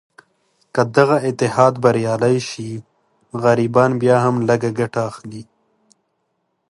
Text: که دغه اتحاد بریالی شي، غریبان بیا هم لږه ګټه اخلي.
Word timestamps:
که 0.73 0.81
دغه 0.95 1.17
اتحاد 1.27 1.73
بریالی 1.83 2.37
شي، 2.49 2.69
غریبان 3.43 3.91
بیا 4.01 4.17
هم 4.25 4.35
لږه 4.49 4.69
ګټه 4.79 4.99
اخلي. 5.09 5.43